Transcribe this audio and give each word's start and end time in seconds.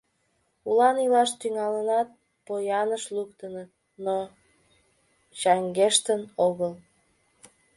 Улан 0.69 0.95
илаш 1.05 1.31
тӱҥалынат, 1.39 2.09
пояныш 2.45 3.03
луктыныт, 3.15 3.69
но 4.05 4.17
чаҥгештын 5.39 6.21
огыл. 6.47 6.73